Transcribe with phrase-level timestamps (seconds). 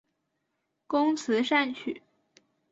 [0.87, 2.01] 工词善曲。